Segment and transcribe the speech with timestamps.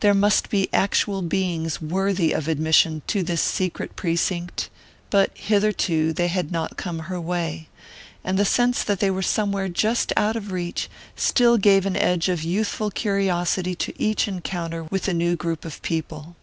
[0.00, 4.68] There must be actual beings worthy of admission to this secret precinct,
[5.08, 7.70] but hitherto they had not come her way;
[8.22, 12.28] and the sense that they were somewhere just out of reach still gave an edge
[12.28, 16.36] of youthful curiosity to each encounter with a new group of people.